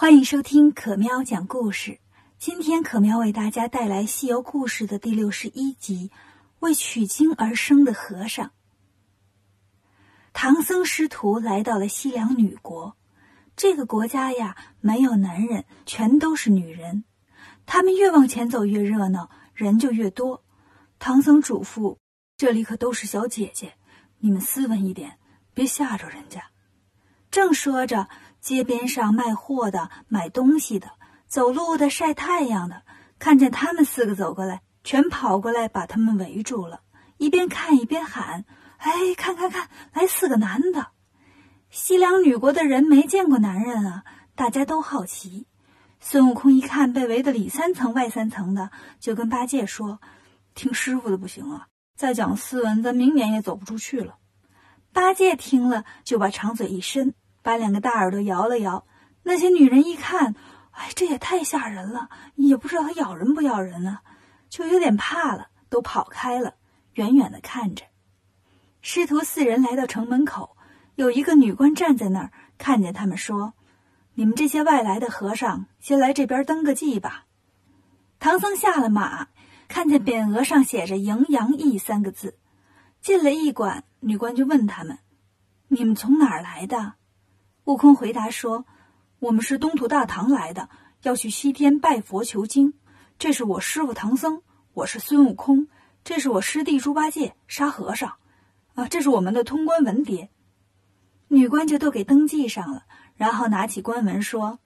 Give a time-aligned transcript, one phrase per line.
[0.00, 1.98] 欢迎收听可喵讲故事。
[2.38, 6.12] 今天可喵为大家带来《西游故事》的第六十一集
[6.60, 8.46] 《为取经而生的和尚》。
[10.32, 12.96] 唐僧师徒来到了西凉女国，
[13.56, 17.02] 这个国家呀，没有男人，全都是女人。
[17.66, 20.44] 他们越往前走越热闹，人就越多。
[21.00, 21.98] 唐僧嘱咐
[22.38, 23.74] ：“这里可都是小姐姐，
[24.18, 25.18] 你们斯文一点，
[25.52, 26.44] 别吓着人家。”
[27.32, 28.08] 正说着。
[28.40, 30.92] 街边上卖货的、买东西的、
[31.26, 32.82] 走路的、晒太阳的，
[33.18, 36.80] 看见他们四个走过来，全跑过来把他们围住了，
[37.16, 38.44] 一边看一边喊
[38.78, 40.88] ：“哎，看看看，来四个男的！”
[41.68, 44.04] 西凉女国的人没见过男人啊，
[44.34, 45.46] 大家都好奇。
[46.00, 48.70] 孙悟空一看被围得里三层外三层的，
[49.00, 50.00] 就跟八戒说
[50.54, 54.16] ：“听师傅的不行啊，再讲斯文，咱明年也走不出去了。”
[54.94, 57.14] 八戒听了，就把长嘴一伸。
[57.48, 58.84] 把两个大耳朵摇了摇，
[59.22, 60.34] 那些女人一看，
[60.72, 64.02] 哎，这也太吓人了，也不知道它咬人不咬人啊，
[64.50, 66.56] 就有点怕了，都跑开了，
[66.92, 67.86] 远远的看着。
[68.82, 70.58] 师徒四人来到城门口，
[70.94, 73.54] 有一个女官站在那儿，看见他们说
[74.12, 77.24] ：“你们这些外来的和尚，先来这边登个记吧。”
[78.20, 79.28] 唐僧下了马，
[79.68, 82.36] 看见匾额上写着“迎阳驿”三个字，
[83.00, 84.98] 进了驿馆，女官就问他们
[85.68, 86.92] ：“你们从哪儿来的？”
[87.68, 88.64] 悟空回答说
[89.20, 90.70] ：“我们是东土大唐来的，
[91.02, 92.72] 要去西天拜佛求经。
[93.18, 94.40] 这是我师傅唐僧，
[94.72, 95.68] 我是孙悟空，
[96.02, 98.14] 这是我师弟猪八戒、沙和尚，
[98.72, 100.30] 啊，这是我们的通关文牒。”
[101.28, 102.84] 女官就都给登记上了，
[103.16, 104.60] 然后拿起官文说：“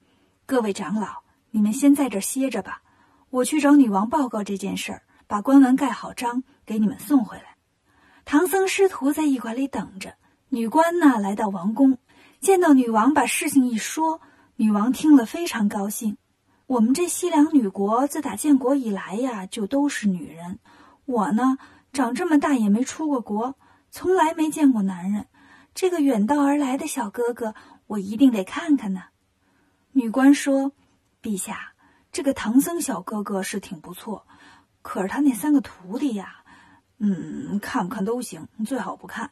[0.47, 2.83] 各位长老，你们先在这歇着吧，
[3.29, 7.57] 我去找女王报告这件事儿，把官文盖好章，给你们送回来。”
[8.23, 10.15] 唐僧师徒在驿馆里等着，
[10.47, 11.97] 女官呢来到王宫。
[12.43, 14.19] 见到女王把事情一说，
[14.57, 16.17] 女王听了非常高兴。
[16.67, 20.59] 我们这西凉女国自打建国以来呀，就都是女人。
[21.05, 21.57] 我呢，
[21.93, 23.55] 长这么大也没出过国，
[23.91, 25.27] 从来没见过男人。
[25.73, 27.55] 这个远道而来的小哥哥，
[27.87, 29.03] 我一定得看看呢。
[29.93, 30.73] 女官说
[31.23, 31.71] ：“陛下，
[32.11, 34.27] 这个唐僧小哥哥是挺不错，
[34.81, 36.43] 可是他那三个徒弟呀，
[36.97, 39.31] 嗯，看不看都行，最好不看。”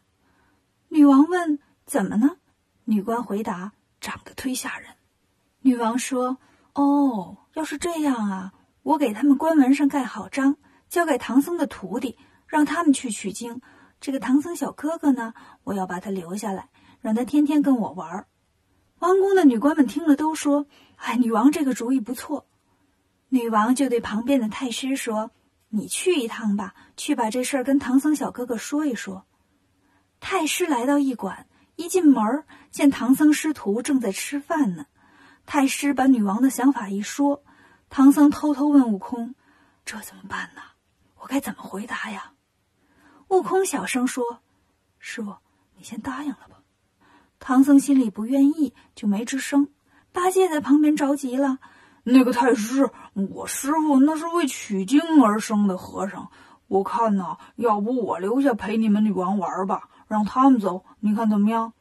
[0.88, 2.38] 女王问：“怎么呢？”
[2.86, 3.72] 女官回答
[4.02, 4.90] ：“长得忒吓人。”
[5.62, 6.38] 女王说
[6.74, 8.54] ：“哦，要是这样啊，
[8.84, 10.58] 我给他们官文上盖好章，
[10.90, 13.62] 交给唐僧的徒弟，让他们去取经。
[14.00, 15.34] 这个唐僧小哥哥呢，
[15.64, 16.70] 我要把他留下来，
[17.00, 18.26] 让他天天跟我玩。”
[19.00, 20.66] 王宫的女官们听了都说
[20.98, 22.48] ：“哎，女王这个主意不错。”
[23.30, 25.32] 女王就对旁边的太师说
[25.70, 29.26] ：“你去一趟吧，去把这事儿跟唐僧小哥哥说一说。”
[30.20, 31.48] 太师来到驿馆。
[31.76, 34.86] 一进门，见唐僧师徒正在吃饭呢。
[35.46, 37.44] 太师把女王的想法一说，
[37.90, 39.36] 唐僧偷偷问悟空
[39.84, 40.62] ：“这怎么办呢？
[41.20, 42.34] 我该怎么回答呀？”
[43.30, 44.24] 悟空小声说
[45.00, 45.36] ：“师傅，
[45.76, 46.58] 你先答应了吧。”
[47.40, 49.70] 唐僧心里不愿意，就没吱声。
[50.12, 51.58] 八戒在旁边着急了
[52.04, 56.30] ：“那个太师，我师傅那是为取经而生的和尚，
[56.68, 61.72] 我看呐，要不我留下陪你们女王玩吧。”让他们走，你看怎么样？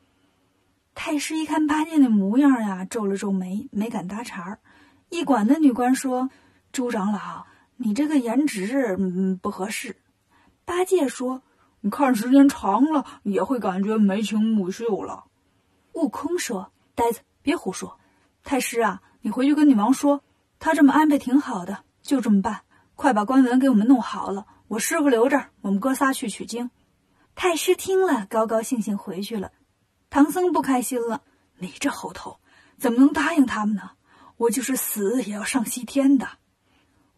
[0.94, 4.60] 太师一看八戒那模样呀，皱了皱眉，没敢搭茬儿。
[5.08, 6.30] 驿馆的女官说
[6.70, 7.46] ：“朱长老，
[7.76, 9.96] 你这个颜值嗯不合适。”
[10.64, 11.42] 八戒说
[11.82, 15.24] ：“你看时间长了也会感觉眉清目秀了。”
[15.94, 17.98] 悟空说：“呆子，别胡说。
[18.44, 20.22] 太师啊，你回去跟女王说，
[20.60, 22.60] 他这么安排挺好的，就这么办。
[22.94, 26.70] 快把官文给我们弄好了，我师傅留这儿，我们哥仨去取经。”
[27.42, 29.50] 太师听了，高高兴兴回去了。
[30.10, 31.22] 唐僧不开心了
[31.56, 32.38] ：“你这猴头，
[32.76, 33.92] 怎么能答应他们呢？
[34.36, 36.28] 我就是死也要上西天的。”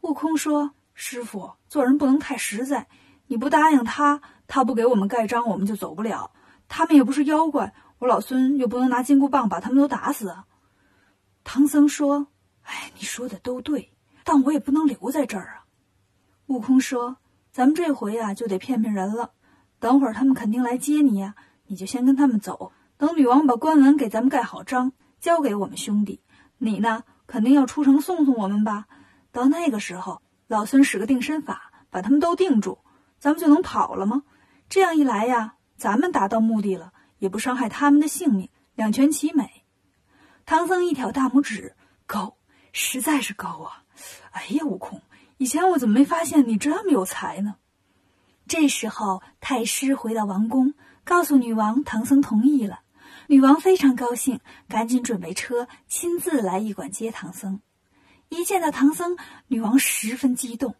[0.02, 2.86] 悟空说：“师傅，做人不能太实在。
[3.26, 6.30] 你不答应他，他不给我们盖章，我们就走不了。
[6.68, 10.36] 他们也不是妖怪，我老孙又不能拿金箍棒把他们都打死。”
[11.42, 12.28] 唐僧说
[12.62, 13.92] ：“哎，你说的都对，
[14.22, 15.66] 但我也不能留在这儿啊。”
[16.46, 17.16] 悟空说
[17.50, 19.32] ：“咱们这回啊，就得骗骗人了。”
[19.82, 21.34] 等会儿他们肯定来接你呀，
[21.66, 22.70] 你就先跟他们走。
[22.98, 26.20] 等女王把官文给咱们盖好章，交给我们兄弟，
[26.58, 28.86] 你呢肯定要出城送送我们吧。
[29.32, 32.78] 到那个时候，老孙使个定身法，把他们都定住，
[33.18, 34.22] 咱们就能跑了吗？
[34.68, 39.64] 这样一来呀，咱们达到目的了，也不伤害他们的性命，两全其美。
[40.46, 41.74] 唐僧一挑大拇指，
[42.06, 42.36] 高，
[42.72, 43.82] 实在是高啊！
[44.30, 45.02] 哎呀，悟空，
[45.38, 47.56] 以前我怎么没发现你这么有才呢？
[48.52, 52.80] 这时候，太师回到王宫，告诉女王唐僧同意了。
[53.26, 57.62] 女王非常高兴，赶紧准备车，亲自来驿馆接唐僧。
[58.28, 59.16] 一见到唐僧，
[59.46, 60.74] 女王十分激动：“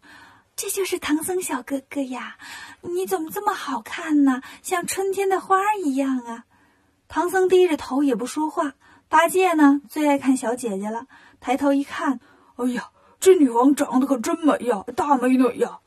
[0.55, 2.37] 这就是唐僧小哥哥呀！
[2.81, 4.43] 你怎么这么好看呢？
[4.61, 6.45] 像春天的花一样啊！”
[7.09, 8.73] 唐僧低着头也不说话。
[9.09, 11.07] 八戒呢，最爱看小姐姐了，
[11.39, 12.19] 抬头一看，
[12.57, 15.79] 哎呀，这女王长得可真美呀，大美女呀！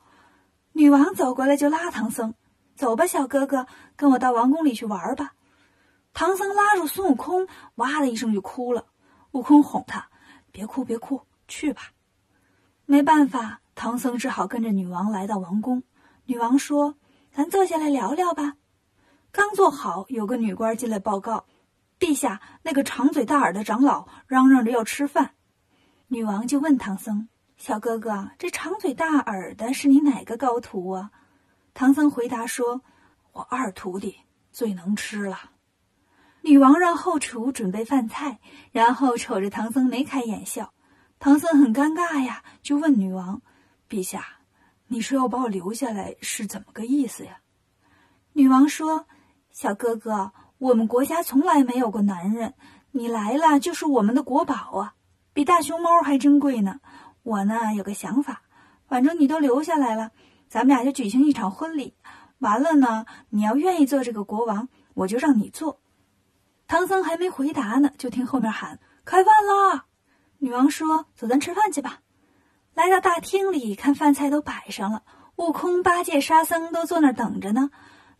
[0.77, 2.35] 女王走过来就拉唐僧
[2.77, 3.65] ：“走吧，小哥哥，
[3.95, 5.33] 跟我到王宫里去玩吧。”
[6.13, 7.47] 唐僧拉住孙悟空，
[7.77, 8.85] 哇的一声就哭了。
[9.31, 10.09] 悟空哄他
[10.53, 11.93] ：“别哭，别哭，去吧。”
[12.85, 15.81] 没办法，唐僧只好跟着女王来到王宫。
[16.25, 16.93] 女王说
[17.33, 18.53] ：“咱坐下来聊聊吧。”
[19.33, 21.45] 刚坐好，有个女官进来报告
[21.97, 25.31] ：“陛下，那个长嘴大耳的长老嚷嚷着要吃饭。”
[26.09, 31.11] 女王就问唐僧：“小哥哥，这长嘴大耳的是你哪个高徒啊？”
[31.73, 32.81] 唐僧回答说
[33.33, 34.17] ：“我二徒弟
[34.51, 35.51] 最能吃了。”
[36.41, 38.39] 女王让后厨准备饭菜，
[38.71, 40.71] 然后瞅着唐僧眉开眼笑。
[41.19, 43.41] 唐僧很尴尬呀，就问女王
[43.89, 44.23] ：“陛下，
[44.87, 47.39] 你说要把我留下来是怎么个意思呀？”
[48.33, 49.07] 女王说
[49.51, 52.53] ：“小哥哥，我们国家从来没有过男人，
[52.91, 54.93] 你来了就是我们的国宝啊，
[55.33, 56.79] 比大熊猫还珍贵呢。
[57.27, 58.41] 我呢有个想法，
[58.87, 60.11] 反正你都留下来了，
[60.47, 61.93] 咱们俩就举行一场婚礼。
[62.37, 65.81] 完了呢，你要愿意做这个国王，我就让你做。”
[66.69, 69.87] 唐僧还没回答呢，就听后面喊：“开饭啦！”
[70.39, 71.99] 女王说：“走，咱吃饭去吧。”
[72.73, 75.03] 来到大厅里，看饭菜都摆上了，
[75.35, 77.71] 悟空、八戒、沙僧都坐那儿等着呢。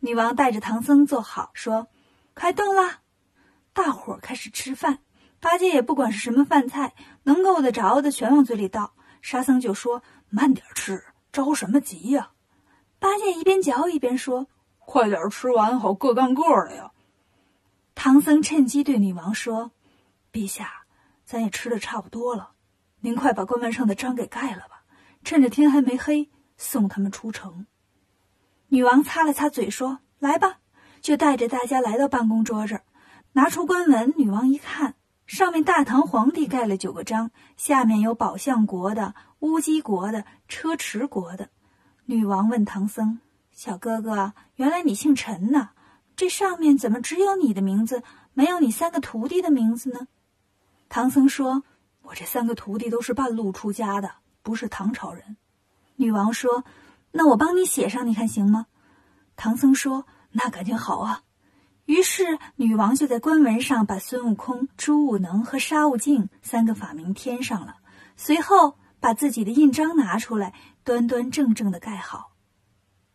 [0.01, 1.87] 女王带着唐僧坐好，说
[2.35, 2.99] ：“开动啦！”
[3.71, 4.99] 大伙儿开始吃饭。
[5.39, 6.93] 八戒也不管是什么饭菜，
[7.23, 8.91] 能够得着的全往嘴里倒。
[9.21, 12.31] 沙僧就说：“慢点吃，着什么急呀？”
[12.99, 14.47] 八戒一边嚼一边说
[14.79, 16.91] ：“快点吃完，好各干各的呀。”
[17.95, 19.71] 唐僧趁机对女王说
[20.31, 20.85] ：“陛下，
[21.25, 22.51] 咱也吃的差不多了，
[23.01, 24.83] 您快把关门上的章给盖了吧，
[25.23, 27.65] 趁着天还没黑，送他们出城。”
[28.69, 30.59] 女王擦了擦嘴说：“来吧。”
[30.99, 32.83] 就带着大家来到办公桌这儿，
[33.33, 34.13] 拿出关文。
[34.17, 34.95] 女王一看，
[35.27, 41.49] 上面大唐皇帝盖了九个章，下面有宝象国的、乌鸡国的、车迟国的。
[42.05, 43.19] 女王问唐僧
[43.51, 45.71] ：“小哥哥，原来你姓陈呐？”
[46.15, 48.03] 这上面怎么只有你的名字，
[48.33, 50.07] 没有你三个徒弟的名字呢？
[50.87, 51.63] 唐僧说
[52.03, 54.09] ：“我这三个徒弟都是半路出家的，
[54.41, 55.35] 不是唐朝人。”
[55.97, 56.63] 女王说
[57.11, 58.67] ：“那我帮你写上，你看行吗？”
[59.35, 61.23] 唐僧说：“那感情好啊。”
[61.87, 67.77] 于是女王就在官文上把孙悟空、朱悟能和沙悟净三个法名添上了，
[68.17, 70.53] 随后把自己的印章拿出来，
[70.83, 72.33] 端端正正的盖好。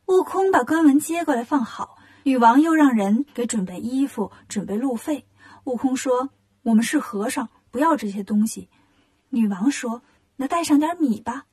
[0.07, 1.99] 悟空把官文接过来放好。
[2.25, 5.27] 女王又让人给准备衣服，准备路费。
[5.65, 6.31] 悟空说
[6.63, 8.71] ：“我们是和尚，不要这些东西。”
[9.29, 10.03] 女王说
[10.37, 11.45] ：“那带上点米吧。”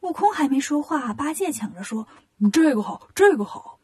[0.00, 2.08] 悟空还没说话，八戒抢着说
[2.52, 3.78] ：“这个好，这个好。”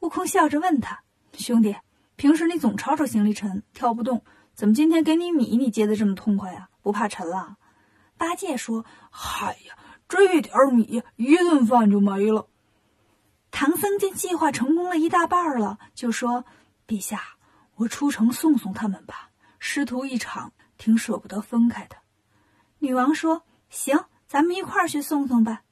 [0.00, 1.04] 悟空笑着问他
[1.42, 1.76] ：“兄弟，
[2.16, 6.68] 平时你总吵吵行李沉，挑不动，怎么今天给你米，你接的这么痛快呀？
[6.82, 7.56] 不怕沉了？”
[8.16, 9.76] 八戒说：“嗨呀，
[10.08, 12.48] 这一点米，一顿饭就没了。”
[13.50, 16.44] 唐僧见计划成功了一大半了，就说
[16.86, 17.20] ：“陛下，
[17.76, 19.30] 我出城送送他们吧。
[19.58, 21.96] 师徒一场，挺舍不得分开的。”
[22.78, 25.62] 女王说：“行，咱们一块儿去送送吧。”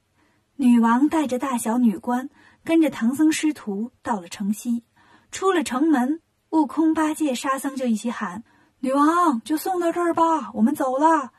[0.56, 2.28] 女王带着大小女官，
[2.62, 4.84] 跟着唐僧师徒到了城西。
[5.32, 6.20] 出了城门，
[6.50, 8.44] 悟空、八戒、沙僧就一起喊
[8.78, 11.32] ：“女王，就送到这儿吧，我们走了。”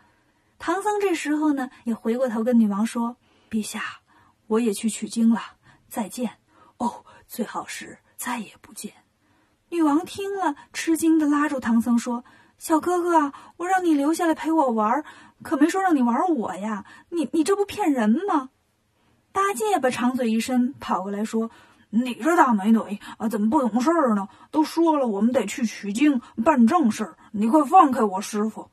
[0.58, 3.18] 唐僧这时候呢，也回过头跟女王说
[3.52, 3.82] ：“陛下，
[4.48, 5.40] 我也去取经了。”
[5.88, 6.32] 再见，
[6.78, 8.94] 哦，最好是再也不见。
[9.70, 12.26] 女王听了，吃惊的拉住唐僧说
[12.58, 15.06] ：“小哥哥，我让你留下来陪我玩，
[15.44, 16.84] 可没说让你玩我呀！
[17.10, 18.50] 你你这不骗人吗？”
[19.32, 21.52] 八戒把长嘴一伸，跑过来说
[21.96, 22.80] ：“你这大美女
[23.18, 24.28] 啊，怎么不懂事儿呢？
[24.50, 28.72] 都说了，我们得去取经办正事儿，你快放开我师傅！”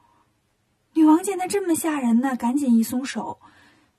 [0.95, 3.39] 女王见他这么吓人呢，赶紧一松手。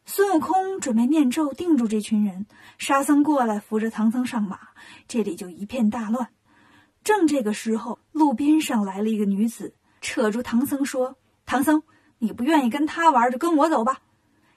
[0.05, 2.47] 孙悟空准备念咒定住这群人，
[2.79, 4.57] 沙僧过来扶着唐僧上马，
[5.07, 6.29] 这里就一片大乱。
[7.03, 11.83] 正这个时候，路边上来了一个女子，扯住唐僧说：“唐僧，
[12.17, 13.99] 你不愿意跟他玩，就跟我走吧。”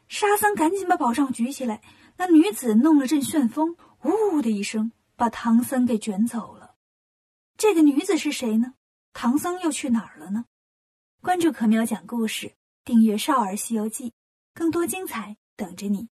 [0.08, 1.82] 沙僧赶紧把宝杖举起来，
[2.16, 6.76] 那女子弄了阵旋风，呜的一声，把唐僧给卷走了。
[7.56, 8.74] 这个女子是谁呢？
[9.12, 10.44] 唐僧又去哪儿了呢？
[11.22, 14.10] 关注可喵讲故事，订阅《少儿西游记》。
[14.52, 16.08] 更多精彩等着你。